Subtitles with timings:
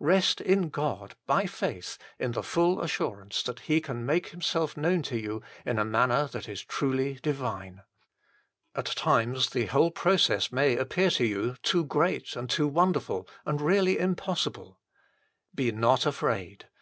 [0.00, 5.00] Rest in God by faith in the full assurance that He can make Himself known
[5.04, 7.84] to you in a manner that is truly divine.
[8.74, 13.62] At times the whole process may appear to you too great and too wonderful, and
[13.62, 14.80] really HOW IT IS OBTAINED BY US 89 impossible.
[15.54, 16.68] Be not afraid.